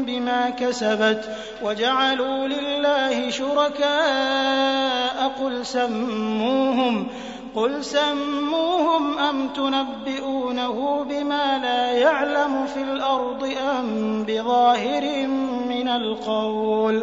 بما 0.06 0.50
كسبت 0.50 1.36
وجعلوا 1.62 2.48
لله 2.48 3.30
شركاء 3.30 5.28
قل 5.40 5.66
سموهم 5.66 7.08
قل 7.56 7.84
سموهم 7.84 9.18
أم 9.18 9.48
تنبئونه 9.48 11.04
بما 11.04 11.58
لا 11.58 11.92
يعلم 11.92 12.66
في 12.66 12.82
الأرض 12.82 13.42
أم 13.78 13.86
بظاهر 14.28 15.26
من 15.68 15.88
القول 15.88 16.96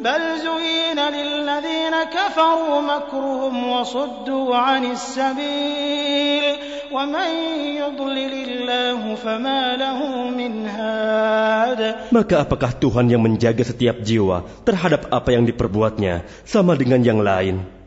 بل 0.00 0.22
زين 0.38 0.98
للذين 1.12 1.94
كفروا 2.16 2.80
مكرهم 2.80 3.70
وصدوا 3.70 4.56
عن 4.56 4.84
السبيل 4.84 6.44
ومن 6.92 7.30
يضلل 7.76 8.34
الله 8.48 9.14
فما 9.14 9.76
له 9.76 10.00
من 10.32 10.52
هاد 10.68 12.08
Maka 12.08 12.48
apakah 12.48 12.72
Tuhan 12.80 13.12
yang 13.12 13.20
menjaga 13.20 13.60
setiap 13.60 14.00
jiwa 14.00 14.48
terhadap 14.64 15.12
apa 15.12 15.36
yang 15.36 15.44
diperbuatnya 15.44 16.24
sama 16.48 16.80
dengan 16.80 17.04
yang 17.04 17.20
lain? 17.20 17.77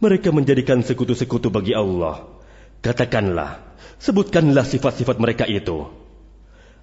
Mereka 0.00 0.32
menjadikan 0.32 0.80
sekutu-sekutu 0.80 1.52
bagi 1.52 1.76
Allah. 1.76 2.24
Katakanlah, 2.80 3.60
sebutkanlah 4.00 4.64
sifat-sifat 4.64 5.20
mereka 5.20 5.44
itu. 5.44 5.92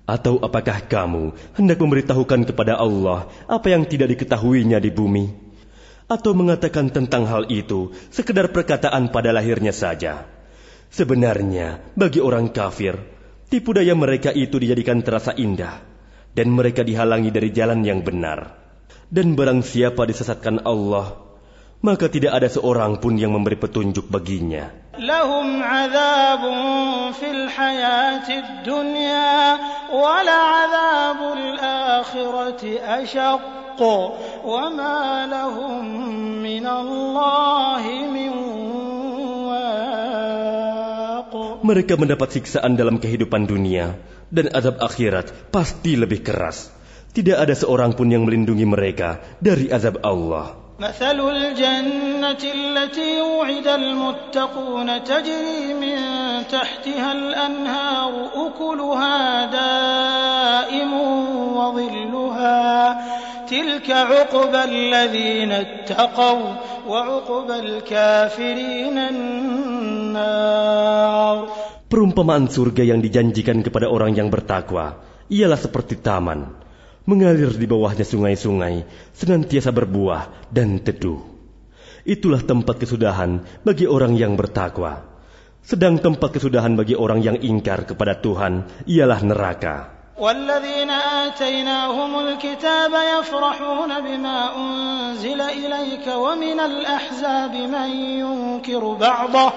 Atau 0.05 0.37
apakah 0.37 0.85
kamu 0.85 1.33
hendak 1.57 1.81
memberitahukan 1.81 2.45
kepada 2.45 2.77
Allah 2.77 3.27
apa 3.49 3.73
yang 3.73 3.89
tidak 3.89 4.13
diketahuinya 4.13 4.77
di 4.77 4.93
bumi? 4.93 5.33
Atau 6.07 6.37
mengatakan 6.37 6.93
tentang 6.93 7.25
hal 7.25 7.49
itu 7.49 7.91
sekedar 8.13 8.53
perkataan 8.53 9.09
pada 9.09 9.33
lahirnya 9.33 9.73
saja? 9.73 10.29
Sebenarnya, 10.93 11.83
bagi 11.97 12.23
orang 12.23 12.53
kafir, 12.53 12.95
tipu 13.51 13.75
daya 13.75 13.97
mereka 13.97 14.31
itu 14.31 14.61
dijadikan 14.61 15.03
terasa 15.03 15.35
indah, 15.35 15.83
dan 16.31 16.53
mereka 16.53 16.85
dihalangi 16.85 17.33
dari 17.33 17.51
jalan 17.51 17.83
yang 17.83 18.05
benar. 18.05 18.55
Dan 19.11 19.35
barang 19.35 19.65
siapa 19.67 20.07
disesatkan 20.07 20.63
Allah, 20.63 21.26
maka 21.81 22.09
tidak 22.09 22.33
ada 22.33 22.49
seorang 22.49 22.97
pun 22.97 23.15
yang 23.21 23.33
memberi 23.33 23.57
petunjuk 23.57 24.09
baginya. 24.09 24.73
Mereka 41.67 41.93
mendapat 41.99 42.29
siksaan 42.31 42.73
dalam 42.73 42.97
kehidupan 42.97 43.45
dunia 43.45 44.01
dan 44.33 44.49
azab 44.49 44.81
akhirat 44.81 45.53
pasti 45.53 45.93
lebih 45.93 46.25
keras. 46.25 46.73
Tidak 47.13 47.37
ada 47.37 47.53
seorang 47.53 47.93
pun 47.93 48.09
yang 48.09 48.25
melindungi 48.25 48.65
mereka 48.65 49.21
dari 49.37 49.69
azab 49.69 50.01
Allah. 50.01 50.66
مثل 50.77 51.17
الجنة 51.17 52.37
التي 52.37 53.21
وعد 53.21 53.67
المتقون 53.67 55.03
تجري 55.03 55.73
من 55.73 55.97
تحتها 56.45 57.11
الأنهار 57.17 58.13
أكلها 58.45 59.45
دائم 59.49 60.93
وظلها 61.57 62.61
تلك 63.49 63.89
عقبى 63.89 64.61
الذين 64.63 65.51
اتقوا 65.51 66.45
وعقبى 66.85 67.55
الكافرين 67.59 68.97
النار. 69.17 70.57
Perumpamaan 71.89 72.45
surga 72.53 72.85
yang 72.85 73.01
dijanjikan 73.01 73.65
kepada 73.65 73.89
orang 73.89 74.13
yang 74.13 74.29
bertakwa 74.29 75.01
ialah 75.25 75.57
seperti 75.57 75.97
taman, 76.05 76.66
mengalir 77.06 77.50
di 77.54 77.66
bawahnya 77.66 78.06
sungai-sungai, 78.06 78.86
senantiasa 79.16 79.74
berbuah 79.74 80.50
dan 80.54 80.78
teduh. 80.78 81.22
Itulah 82.02 82.42
tempat 82.42 82.82
kesudahan 82.82 83.62
bagi 83.62 83.86
orang 83.86 84.18
yang 84.18 84.34
bertakwa. 84.34 85.06
Sedang 85.62 86.02
tempat 86.02 86.34
kesudahan 86.34 86.74
bagi 86.74 86.98
orang 86.98 87.22
yang 87.22 87.38
ingkar 87.38 87.86
kepada 87.86 88.18
Tuhan 88.18 88.66
ialah 88.90 89.20
neraka. 89.22 89.76
والذين 90.12 90.90
آتيناهم 90.90 92.18
الكتاب 92.20 92.92
يفرحون 93.18 94.00
بما 94.00 94.38
أنزل 94.56 95.40
إليك 95.40 96.06
ومن 96.06 96.60
الأحزاب 96.60 97.54
من 97.54 97.88
ينكر 98.20 98.92
بعضه 98.94 99.52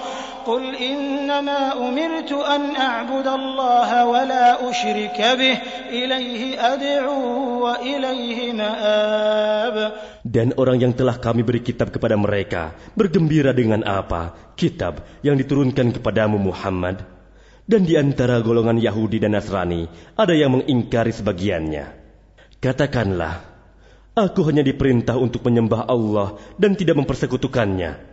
قل 0.46 0.62
إنما 0.78 1.74
أمرت 1.74 2.32
أن 2.32 2.62
أعبد 2.76 3.26
الله 3.26 3.90
ولا 4.06 4.46
أشرك 4.70 5.18
به 5.18 5.56
إليه 5.90 6.54
أدعو 6.54 7.20
وإليه 7.66 8.38
مآب 8.54 9.76
Dan 10.26 10.58
orang 10.58 10.82
yang 10.82 10.92
telah 10.94 11.22
kami 11.22 11.46
beri 11.46 11.62
kitab 11.62 11.94
kepada 11.94 12.18
mereka 12.18 12.74
bergembira 12.98 13.54
dengan 13.54 13.86
apa? 13.86 14.34
Kitab 14.58 15.06
yang 15.22 15.38
diturunkan 15.38 15.94
kepadamu 15.94 16.38
Muhammad. 16.38 17.06
Dan 17.66 17.82
di 17.86 17.98
antara 17.98 18.38
golongan 18.42 18.78
Yahudi 18.78 19.18
dan 19.18 19.34
Nasrani 19.34 19.86
ada 20.14 20.34
yang 20.34 20.54
mengingkari 20.54 21.10
sebagiannya. 21.10 21.98
Katakanlah, 22.62 23.42
aku 24.14 24.46
hanya 24.46 24.62
diperintah 24.62 25.18
untuk 25.18 25.42
menyembah 25.46 25.86
Allah 25.86 26.38
dan 26.58 26.74
tidak 26.78 26.98
mempersekutukannya. 27.02 28.09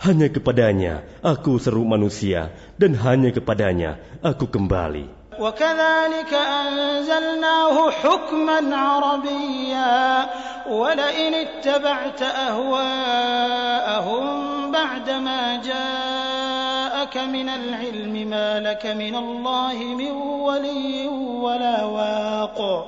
Hanya 0.00 0.28
kepadanya 0.28 1.08
aku 1.24 1.56
seru 1.56 1.88
manusia 1.88 2.52
dan 2.76 2.92
hanya 3.00 3.32
kepadanya 3.32 3.96
aku 4.20 4.52
kembali. 4.52 5.16
وكذلك 5.36 6.32
أنزلناه 6.32 7.90
حكما 7.90 8.76
عربيا 8.76 10.26
ولئن 10.70 11.34
اتبعت 11.34 12.22
أهواءهم 12.22 14.24
بعدما 14.72 15.60
جاءك 15.60 17.16
من 17.16 17.48
العلم 17.48 18.30
ما 18.30 18.60
لك 18.60 18.86
من 18.86 19.14
الله 19.14 19.84
من 19.92 20.10
ولي 20.40 21.08
ولا 21.44 21.84
واق 21.84 22.86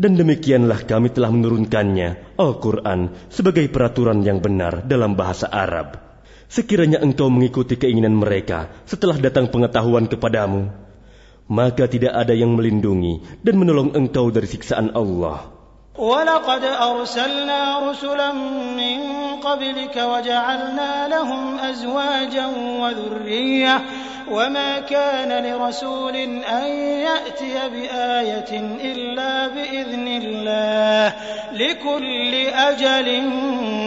Dan 0.00 0.16
demikianlah 0.16 0.88
kami 0.88 1.12
telah 1.12 1.28
menurunkannya, 1.28 2.40
Al-Quran, 2.40 3.12
sebagai 3.28 3.68
peraturan 3.68 4.24
yang 4.24 4.40
benar 4.40 4.88
dalam 4.88 5.12
bahasa 5.12 5.44
Arab. 5.44 6.03
Sekiranya 6.54 6.98
engkau 6.98 7.30
mengikuti 7.30 7.78
keinginan 7.78 8.18
mereka 8.18 8.74
setelah 8.82 9.14
datang 9.14 9.46
pengetahuan 9.54 10.10
kepadamu, 10.10 10.66
maka 11.46 11.86
tidak 11.86 12.10
ada 12.10 12.34
yang 12.34 12.58
melindungi 12.58 13.22
dan 13.46 13.54
menolong 13.54 13.94
engkau 13.94 14.34
dari 14.34 14.50
siksaan 14.50 14.90
Allah. 14.94 15.60
ولقد 16.00 16.64
أرسلنا 16.64 17.90
رسلا 17.90 18.32
من 18.72 18.98
قبلك 19.44 19.96
وجعلنا 19.96 21.08
لهم 21.08 21.58
أزواجا 21.58 22.46
وذرية 22.56 23.80
وما 24.30 24.78
كان 24.80 25.44
لرسول 25.44 26.16
أن 26.46 26.66
يأتي 27.04 27.68
بآية 27.68 28.60
إلا 28.80 29.46
بإذن 29.46 30.08
الله 30.08 31.14
لكل 31.52 32.34
أجل 32.48 33.08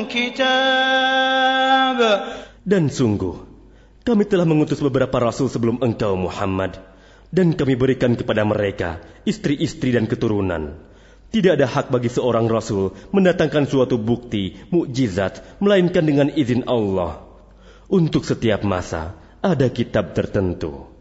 كتاب 0.10 2.00
dan 2.68 2.92
sungguh, 2.92 3.33
kami 4.04 4.28
telah 4.28 4.44
mengutus 4.44 4.85
beberapa 4.85 5.16
rasul 5.16 5.48
sebelum 5.48 5.81
engkau 5.81 6.20
Muhammad, 6.20 6.76
dan 7.33 7.57
kami 7.57 7.81
berikan 7.81 8.12
kepada 8.12 8.44
mereka 8.44 9.00
istri-istri 9.24 9.96
dan 9.96 10.04
keturunan. 10.04 10.76
Tidak 11.33 11.57
ada 11.57 11.64
hak 11.64 11.88
bagi 11.88 12.12
seorang 12.12 12.44
rasul 12.44 12.92
mendatangkan 13.09 13.64
suatu 13.64 13.96
bukti, 13.96 14.61
mukjizat, 14.68 15.64
melainkan 15.64 16.04
dengan 16.04 16.28
izin 16.28 16.68
Allah. 16.68 17.24
Untuk 17.88 18.28
setiap 18.28 18.61
masa 18.68 19.16
ada 19.40 19.72
kitab 19.72 20.12
tertentu. 20.12 20.92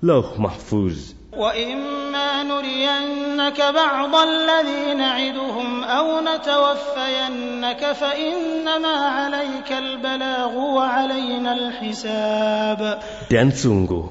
lauh 0.00 0.40
mahfuz. 0.40 1.18
وإما 1.38 2.42
نرينك 2.42 3.58
بعض 3.60 4.14
الذي 4.16 4.84
نعدهم 4.98 5.68
أو 5.84 6.06
نتوفينك 6.24 7.82
فإنما 7.92 8.94
عليك 9.06 9.70
البلاغ 9.70 10.52
وعلينا 10.56 11.50
الحساب 11.52 12.80
Dan 13.30 13.54
sungguh, 13.54 14.10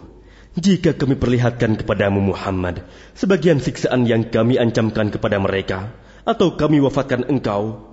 jika 0.56 0.96
kami 0.96 1.20
perlihatkan 1.20 1.76
kepadamu 1.76 2.32
Muhammad 2.32 2.86
sebagian 3.18 3.60
siksaan 3.60 4.08
yang 4.08 4.32
kami 4.32 4.56
ancamkan 4.56 5.12
kepada 5.12 5.36
mereka, 5.36 5.92
atau 6.24 6.56
kami 6.56 6.80
wafatkan 6.80 7.28
engkau, 7.28 7.91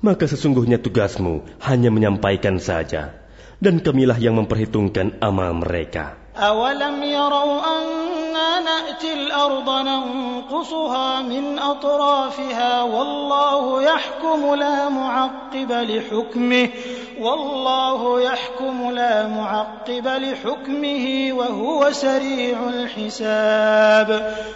maka 0.00 0.24
sesungguhnya 0.24 0.80
tugasmu 0.80 1.44
hanya 1.64 1.92
menyampaikan 1.92 2.56
saja. 2.60 3.16
Dan 3.60 3.84
kamilah 3.84 4.16
yang 4.16 4.40
memperhitungkan 4.40 5.20
amal 5.20 5.52
mereka. 5.52 6.16
Awalam 6.32 7.04
yarau 7.04 7.60
anna 7.60 8.64
nanqusuha 9.84 11.28
min 11.28 11.60
atrafiha 11.60 12.88
wallahu 12.88 13.84
yahkumu 13.84 14.56
la 14.56 14.88
mu'aqqiba 14.88 15.84
والله 17.19 18.01
يحكم 18.21 18.77
لا 18.91 19.27
معقب 19.27 20.07
لحكمه 20.07 21.05
وهو 21.33 21.81
سريع 21.91 22.57
الحساب 22.69 24.09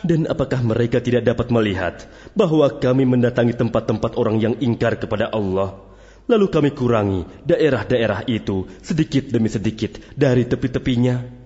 Dan 0.03 0.27
apakah 0.27 0.59
mereka 0.63 0.99
tidak 0.99 1.27
dapat 1.27 1.47
melihat 1.49 2.07
bahwa 2.35 2.67
kami 2.79 3.07
mendatangi 3.07 3.55
tempat-tempat 3.55 4.19
orang 4.19 4.37
yang 4.43 4.55
ingkar 4.59 4.99
kepada 4.99 5.31
Allah, 5.31 5.79
lalu 6.27 6.45
kami 6.51 6.69
kurangi 6.75 7.25
daerah-daerah 7.47 8.27
itu 8.27 8.67
sedikit 8.83 9.31
demi 9.31 9.47
sedikit 9.47 9.97
dari 10.13 10.45
tepi-tepinya? 10.45 11.39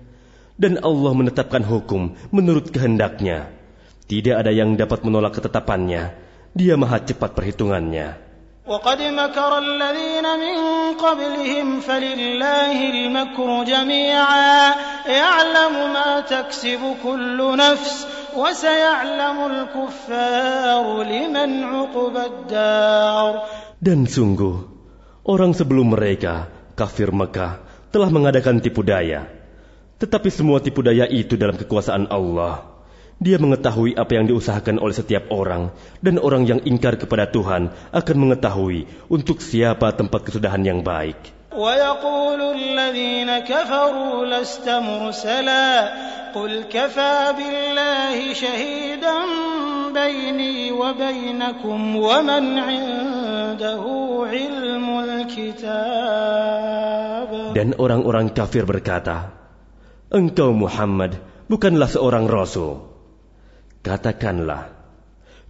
Dan 0.54 0.78
Allah 0.82 1.12
menetapkan 1.18 1.66
hukum 1.66 2.14
menurut 2.30 2.70
kehendaknya. 2.70 3.50
Tidak 4.06 4.36
ada 4.36 4.54
yang 4.54 4.78
dapat 4.78 5.02
menolak 5.02 5.40
ketetapannya. 5.40 6.14
Dia 6.54 6.78
maha 6.78 7.02
cepat 7.02 7.34
perhitungannya. 7.34 8.27
وقد 8.68 9.00
مكر 9.02 9.52
الذين 9.58 10.26
من 10.40 10.56
قبلهم 10.96 11.66
فلله 11.80 12.78
المكر 12.90 13.48
جميعا 13.64 14.74
يعلم 15.04 15.74
ما 15.92 16.24
تكسب 16.24 16.80
كل 17.04 17.38
نفس 17.56 18.06
وسيعلم 18.32 19.38
الكفار 19.52 20.84
لمن 21.02 21.50
عقبى 21.64 22.22
الدار 22.24 23.32
Dan 23.84 24.08
sungguh, 24.08 24.64
orang 25.28 25.52
sebelum 25.52 25.92
mereka, 25.92 26.48
kafir 26.72 27.12
Mekah, 27.12 27.60
telah 27.92 28.08
mengadakan 28.08 28.64
tipu 28.64 28.80
daya. 28.80 29.28
Tetapi 30.00 30.32
semua 30.32 30.64
tipu 30.64 30.80
daya 30.80 31.04
itu 31.04 31.36
dalam 31.36 31.60
kekuasaan 31.60 32.08
Allah. 32.08 32.64
Dia 33.22 33.38
mengetahui 33.38 33.94
apa 33.94 34.12
yang 34.18 34.26
diusahakan 34.26 34.82
oleh 34.82 34.92
setiap 34.92 35.30
orang, 35.30 35.70
dan 36.02 36.18
orang 36.18 36.44
yang 36.50 36.60
ingkar 36.66 36.98
kepada 36.98 37.30
Tuhan 37.30 37.70
akan 37.94 38.16
mengetahui 38.18 38.90
untuk 39.06 39.38
siapa 39.38 39.94
tempat 39.94 40.26
kesudahan 40.28 40.60
yang 40.66 40.82
baik. 40.82 41.44
ويقول 41.54 42.40
الذين 42.42 43.38
كفروا 43.38 44.26
لست 44.26 44.68
مرسلا 44.68 45.88
قل 46.34 46.66
كفى 46.66 47.16
بالله 47.38 48.32
شهيدا 48.34 49.18
بيني 49.94 50.72
وبينكم 50.72 51.96
ومن 51.96 52.58
عنده 52.58 53.82
علم 54.26 54.86
الكتاب 55.06 56.74
Dan 57.54 57.78
orang-orang 57.78 58.34
kafir 58.34 58.66
berkata, 58.66 59.30
Engkau 60.10 60.50
Muhammad 60.50 61.22
bukanlah 61.46 61.86
seorang 61.86 62.26
rasul. 62.26 62.82
Katakanlah, 63.79 64.75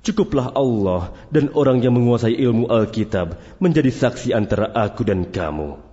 cukuplah 0.06 0.54
Allah 0.54 1.12
dan 1.34 1.50
orang 1.58 1.82
yang 1.82 1.98
menguasai 1.98 2.38
ilmu 2.38 2.70
Alkitab 2.70 3.42
menjadi 3.58 3.89
saksi 3.89 4.38
antara 4.38 4.70
aku 4.70 5.02
dan 5.02 5.28
kamu. 5.34 5.88